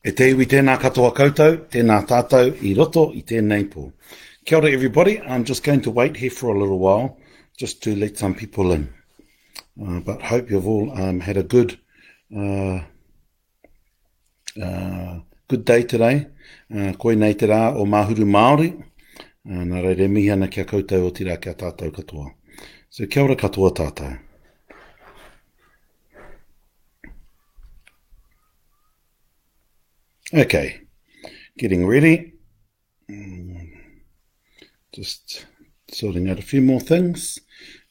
[0.00, 3.82] E te iwi tēnā katoa koutou, tēnā tātou, i roto, i tēnei pō.
[4.48, 7.10] Kia ora everybody, I'm just going to wait here for a little while,
[7.60, 8.86] just to let some people in.
[9.78, 11.76] Uh, but hope you've all um, had a good
[12.34, 12.80] uh,
[14.60, 16.14] uh, good day today.
[16.74, 21.10] Uh, koe nei te rā o Mahuru Māori, uh, nā reire mihi ana kia koutou
[21.12, 22.32] o tira kia tātou katoa.
[22.88, 24.16] So kia ora katoa tātou.
[30.32, 30.82] Okay,
[31.58, 32.34] getting ready.
[33.10, 33.66] Mm.
[34.94, 35.46] Just
[35.90, 37.40] sorting out a few more things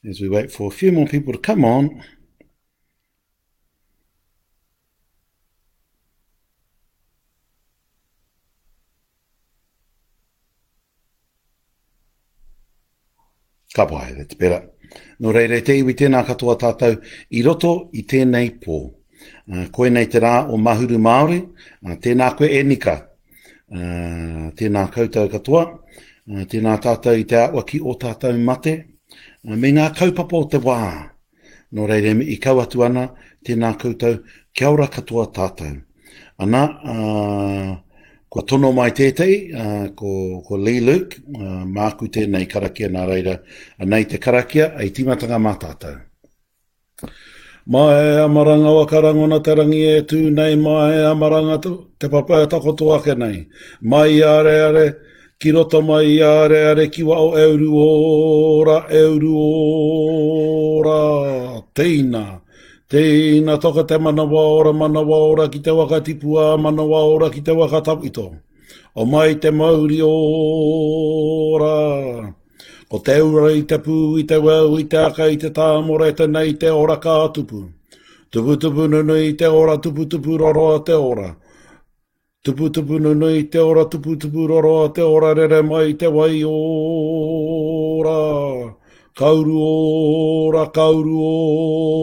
[0.09, 2.01] as we wait for a few more people to come on.
[13.73, 14.69] Ka pai, that's better.
[15.19, 16.95] Nō no reire te iwi tēnā katoa tātou
[17.35, 18.79] i roto i tēnei Pō
[19.73, 26.45] koe te rā o Mahuru Māori, uh, tēnā koe Enika, uh, tēnā koutou katoa, uh,
[26.45, 30.77] tēnā tātou i te awaki o tātou mate, uh, me ngā kaupapa te wā,
[31.71, 33.07] no reire me i kau atu ana,
[33.45, 34.21] tēnā koutou,
[34.53, 35.79] kia ora katoa tātou.
[36.39, 39.37] Ana, uh, ko tono mai tētei,
[39.97, 40.11] ko,
[40.45, 43.39] ko Lee Luke, uh, māku tēnei karakia nā reira,
[43.85, 45.97] nei te karakia, ei timatanga mā tātou.
[47.67, 51.59] Mae a maranga wa karango na tarangi e tū nei, mae a maranga
[51.99, 53.47] te papa e takoto ake nei.
[53.81, 54.93] Mai a re a re,
[55.39, 59.35] ki roto mai a re a ki wa o euru ora, euru
[60.87, 62.39] ora, teina.
[62.89, 67.51] Teina toka te manawa ora, manawa ora, ki te waka tipua, manawa ora, ki te
[67.51, 68.37] waka tapito.
[68.95, 72.33] O mai te mauri Ora.
[72.91, 75.65] O te ura i te pū, i te wau, i te aka, i te tā
[75.87, 77.59] moreta nei, te ora ka atupu.
[78.33, 81.27] Tupu tupu nunu i te ora, tupu tupu roroa te ora.
[82.43, 86.41] Tupu tupu nunu i te ora, tupu tupu roroa te ora, rere mai te wai
[86.49, 88.17] ora.
[89.13, 91.21] Kauru ora, kauru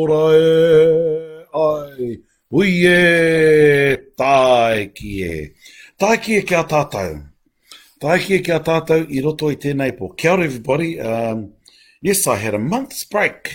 [0.06, 2.22] ora e ai.
[2.54, 5.38] Ui e, tai ki e.
[5.98, 7.24] Tai kia tātou.
[8.04, 10.10] Tākia kia tātou i roto i tēnei po.
[10.12, 11.00] Kia ora everybody.
[11.00, 11.54] Um,
[12.04, 13.48] yes, I had a month's break.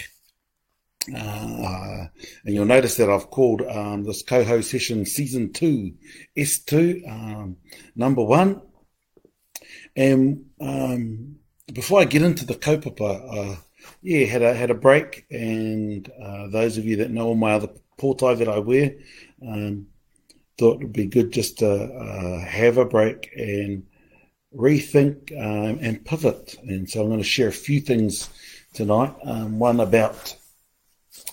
[1.15, 2.07] Uh,
[2.45, 5.93] and you'll notice that I've called um, this coho session season 2,
[6.37, 7.57] S2, um,
[7.95, 8.61] number 1.
[9.95, 11.35] And um,
[11.71, 13.55] before I get into the kaupapa, uh,
[14.01, 15.27] yeah, I had a, had a break.
[15.29, 17.69] And uh, those of you that know my other
[17.99, 18.91] portai that I wear,
[19.47, 19.85] um,
[20.57, 23.83] thought it would be good just to uh, have a break and
[24.55, 26.55] rethink um, and pivot.
[26.67, 28.29] And so I'm going to share a few things
[28.73, 29.13] tonight.
[29.23, 30.35] Um, one about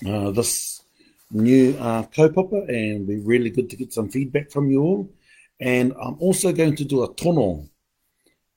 [0.06, 0.82] uh, this
[1.30, 5.12] new uh, kaupapa, and be really good to get some feedback from you all.
[5.60, 7.68] And I'm also going to do a tono,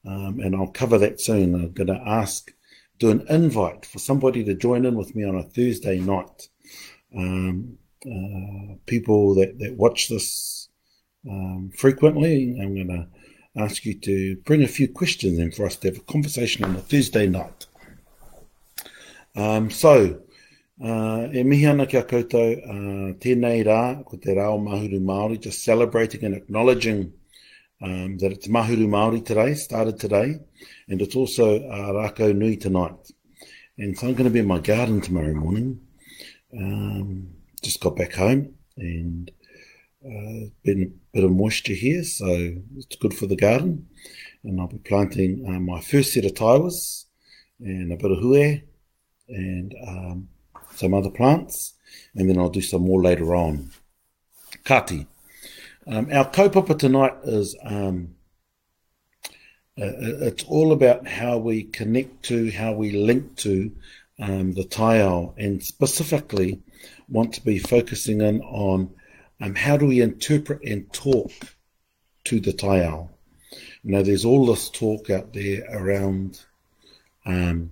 [0.06, 1.56] um, and I'll cover that soon.
[1.56, 2.52] I'm going to ask,
[3.00, 6.48] do an invite for somebody to join in with me on a Thursday night.
[7.16, 10.70] Um, uh, people that, that watch this
[11.30, 13.08] um, frequently, I'm going to
[13.58, 16.76] ask you to bring a few questions in for us to have a conversation on
[16.76, 17.66] a Thursday night.
[19.36, 20.22] Um, so,
[20.84, 25.00] uh, e mihi ana ki a koutou, uh, tēnei rā, ko te rā o Mahuru
[25.00, 27.14] Māori, just celebrating and acknowledging
[27.82, 30.40] um, that it's Mahuru Māori today, started today,
[30.88, 33.12] and it's also uh, Rākau Nui tonight.
[33.78, 35.80] And so I'm going to be in my garden tomorrow morning,
[36.58, 37.30] um,
[37.62, 39.32] just got back home, and
[40.04, 42.26] Uh, been a bit of moisture here, so
[42.76, 43.88] it's good for the garden.
[44.44, 47.06] And I'll be planting uh, my first set of taiwas
[47.60, 48.62] and a bit of hue
[49.30, 50.30] and um,
[50.74, 51.76] some other plants,
[52.16, 53.70] and then I'll do some more later on.
[54.64, 55.06] Kati.
[55.86, 58.16] Um, our kaupapa tonight is um,
[59.80, 63.72] uh, uh it's all about how we connect to, how we link to
[64.18, 64.96] um, the tai
[65.38, 66.60] and specifically
[67.08, 68.92] want to be focusing in on.
[69.42, 71.32] um, how do we interpret and talk
[72.26, 73.10] to the taiao?
[73.84, 76.40] Now, there's all this talk out there around
[77.26, 77.72] um,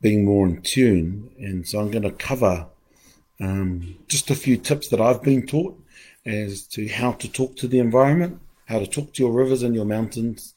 [0.00, 2.66] being more in tune, and so I'm going to cover
[3.40, 5.76] um, just a few tips that I've been taught
[6.24, 9.74] as to how to talk to the environment, how to talk to your rivers and
[9.74, 10.54] your mountains,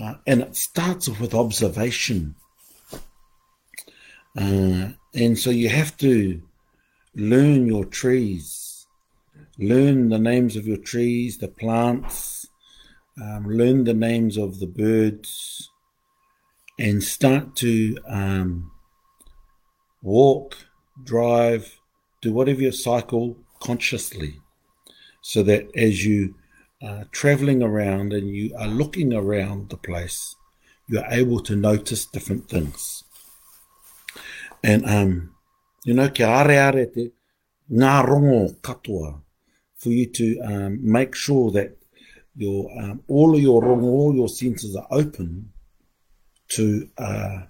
[0.00, 2.34] uh, and it starts with observation.
[4.36, 6.42] Uh, and so you have to
[7.14, 8.63] learn your trees
[9.58, 12.46] learn the names of your trees, the plants,
[13.20, 15.70] um, learn the names of the birds,
[16.78, 18.70] and start to um,
[20.02, 20.56] walk,
[21.04, 21.78] drive,
[22.20, 24.40] do whatever you cycle consciously.
[25.22, 26.34] So that as you
[26.82, 30.34] are uh, traveling around and you are looking around the place,
[30.86, 33.04] you're able to notice different things.
[34.62, 35.30] And, um,
[35.84, 37.12] you know, kia are are te
[37.70, 39.22] ngā rongo katoa.
[39.84, 41.76] for you to um, make sure that
[42.36, 45.52] your um, all of your wrong, all your senses are open
[46.48, 47.42] to uh,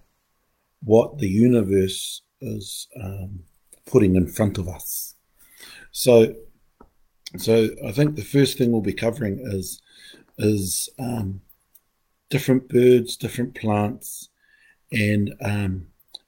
[0.82, 3.38] what the universe is um,
[3.86, 5.14] putting in front of us.
[5.92, 6.34] So,
[7.38, 9.80] so I think the first thing we'll be covering is
[10.36, 11.40] is um,
[12.30, 14.28] different birds, different plants,
[14.90, 15.86] and um,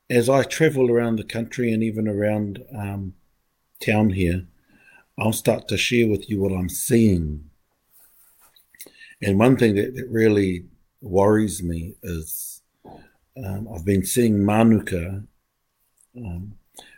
[0.09, 3.15] as I travel around the country and even around um,
[3.83, 4.47] town here,
[5.19, 7.49] I'll start to share with you what I'm seeing.
[9.23, 10.67] And one thing that, that really
[11.01, 12.61] worries me is
[13.43, 15.23] um, I've been seeing manuka
[16.19, 16.53] um,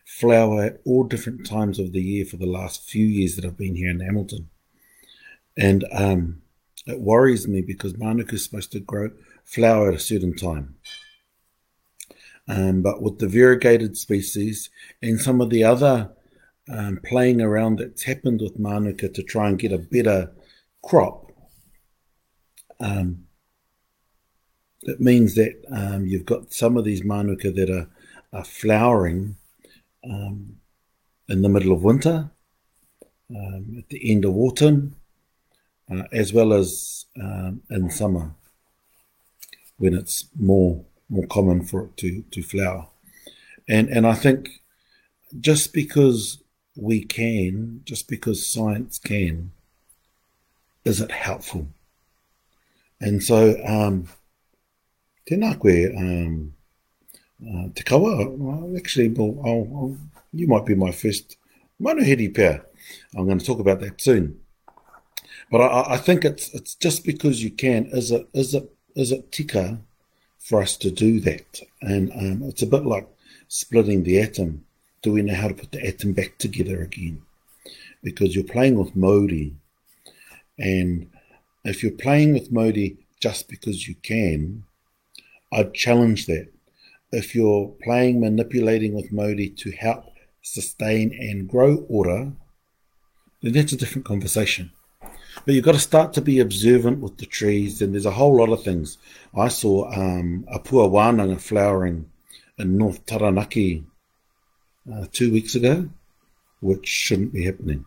[0.05, 3.57] flower at all different times of the year for the last few years that I've
[3.57, 4.49] been here in Hamilton.
[5.57, 6.43] And um,
[6.87, 9.11] it worries me because manuka is supposed to grow
[9.45, 10.75] flower at a certain time.
[12.49, 14.71] Um, but with the variegated species
[15.01, 16.11] and some of the other
[16.71, 20.31] um, playing around that's happened with Manuka to try and get a better
[20.83, 21.31] crop.
[22.81, 23.25] Um,
[24.83, 27.89] it means that um, you've got some of these Manuka that are,
[28.33, 29.37] are flowering
[30.09, 30.57] um,
[31.29, 32.31] in the middle of winter,
[33.35, 34.97] um, at the end of autumn,
[35.91, 38.33] uh, as well as um, in summer
[39.79, 42.87] when it's more more common for it to, to flower.
[43.69, 44.61] And and I think
[45.41, 46.39] just because
[46.79, 49.51] we can just because science can
[50.85, 51.67] is it helpful
[53.01, 54.07] and so um
[55.29, 56.55] tēnā koe, um,
[57.55, 59.97] uh, te kawa, well, actually, I'll, I'll,
[60.33, 61.37] you might be my first
[61.79, 62.65] manuhiri pair.
[63.15, 64.41] I'm going to talk about that soon.
[65.51, 69.13] But I, I think it's it's just because you can, is it, is it, is
[69.13, 69.79] it tika
[70.39, 71.61] for us to do that?
[71.83, 73.07] And um, it's a bit like
[73.49, 74.65] splitting the atom
[75.03, 77.23] do we know how to put the atom back together again?
[78.03, 79.55] Because you're playing with Modi.
[80.59, 81.09] And
[81.65, 84.65] if you're playing with Modi just because you can,
[85.53, 86.49] I'd challenge that.
[87.13, 90.05] If you're playing, manipulating with Modi to help
[90.43, 92.33] sustain and grow order,
[93.43, 94.71] then that's a different conversation.
[95.45, 98.37] But you've got to start to be observant with the trees, and there's a whole
[98.37, 98.99] lot of things.
[99.35, 102.11] I saw um, a poor wānanga flowering
[102.59, 103.85] in North Taranaki
[104.93, 105.89] uh, two weeks ago,
[106.61, 107.85] which shouldn't be happening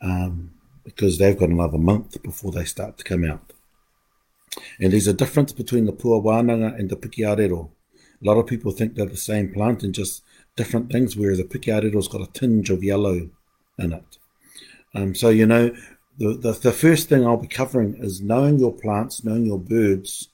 [0.00, 0.50] um,
[0.84, 3.52] because they've got another month before they start to come out.
[4.80, 7.70] And there's a difference between the wananga and the pikiarero.
[7.70, 10.22] A lot of people think they're the same plant and just
[10.56, 13.28] different things, whereas the pikiarero's got a tinge of yellow
[13.78, 14.18] in it.
[14.94, 15.70] Um, so, you know,
[16.18, 20.28] the, the, the first thing I'll be covering is knowing your plants, knowing your birds,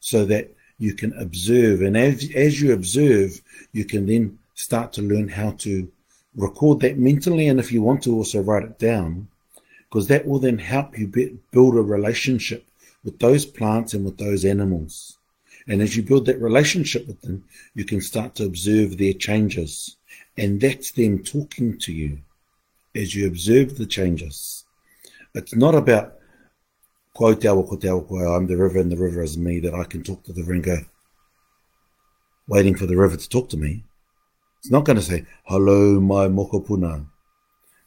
[0.00, 1.80] so that you can observe.
[1.80, 3.40] And as, as you observe,
[3.72, 5.90] you can then start to learn how to
[6.36, 7.48] record that mentally.
[7.48, 9.28] And if you want to also write it down,
[9.88, 11.06] because that will then help you
[11.50, 12.66] build a relationship
[13.04, 15.18] with those plants and with those animals.
[15.68, 17.44] And as you build that relationship with them,
[17.74, 19.96] you can start to observe their changes.
[20.36, 22.18] And that's them talking to you
[22.94, 24.64] as you observe the changes.
[25.34, 26.14] It's not about,
[27.14, 30.40] "quote, I'm the river and the river is me, that I can talk to the
[30.40, 30.78] river and go,
[32.48, 33.84] waiting for the river to talk to me.
[34.62, 37.04] It's not going to say, hello, my mokopuna.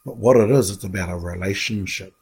[0.05, 2.13] But what it is, it's about a relationship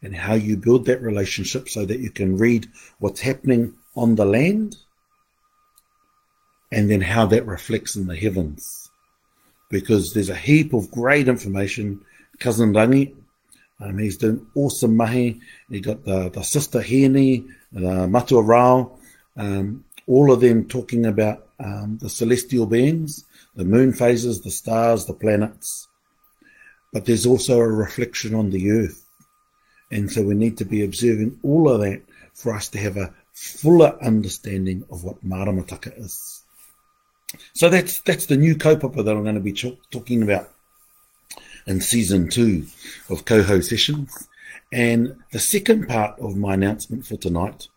[0.00, 2.70] and how you build that relationship so that you can read
[3.00, 4.76] what's happening on the land
[6.70, 8.88] and then how that reflects in the heavens.
[9.70, 12.00] Because there's a heap of great information.
[12.38, 13.12] Cousin Rangi,
[13.80, 15.40] um, he's doing awesome mahi.
[15.68, 18.96] He got the, the sister Heni, the Matua Rao,
[19.36, 23.24] um, all of them talking about um, the celestial beings
[23.56, 25.88] the moon phases, the stars, the planets.
[26.92, 29.04] But there's also a reflection on the earth.
[29.90, 32.02] And so we need to be observing all of that
[32.34, 36.42] for us to have a fuller understanding of what maramataka is.
[37.54, 40.50] So that's that's the new kaupapa that I'm going to be talking about
[41.66, 42.66] in season two
[43.08, 44.28] of Coho Sessions.
[44.72, 47.68] And the second part of my announcement for tonight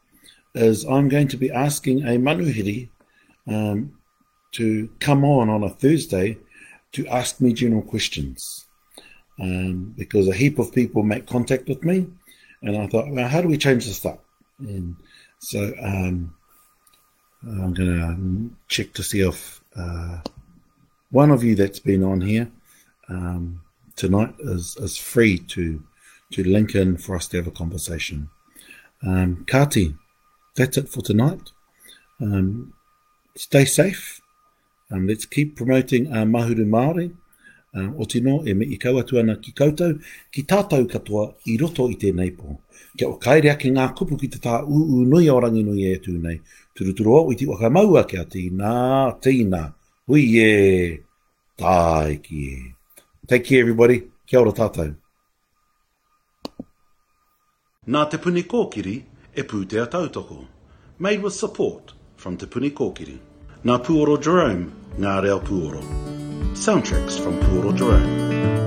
[0.56, 2.90] is I'm going to be asking a manuhiri
[3.48, 3.94] um,
[4.54, 6.38] to come on on a Thursday
[6.94, 8.66] to ask me general questions
[9.42, 12.08] um, because a heap of people make contact with me,
[12.62, 14.24] and I thought, well, how do we change this up?
[14.60, 14.96] And
[15.40, 16.34] so um,
[17.44, 20.22] I'm going to check to see if uh,
[21.10, 22.48] one of you that's been on here
[23.10, 23.60] um,
[23.96, 25.84] tonight is, is free to
[26.32, 28.28] to link in for us to have a conversation.
[29.06, 29.96] Um, Kati,
[30.56, 31.52] that's it for tonight.
[32.20, 32.74] Um,
[33.38, 34.20] stay safe.
[34.94, 37.12] Um, let's keep promoting our uh, mahuru Māori.
[37.76, 39.96] Um, o tino, e me i kau atu ana ki koutou,
[40.32, 42.54] ki tātou katoa i roto i tēnei pō.
[43.00, 45.64] Kia o kai ake ngā kupu ki te tā u u nui e o rangi
[45.66, 46.36] nui e tū nei.
[46.78, 48.74] Turuturoa o i ti waka maua ki a tīnā,
[49.26, 49.64] tīnā.
[50.06, 51.00] Hui e,
[51.58, 52.62] tāe ki e.
[53.26, 54.94] Take care everybody, kia ora tātou.
[57.90, 58.96] Nā te puni kōkiri
[59.34, 60.44] e pūtea tautoko.
[61.00, 63.18] Made with support from te puni kōkiri.
[63.66, 65.80] Nā puoro Jerome, Narel Puro.
[66.54, 68.63] Soundtracks from Puro Gerard.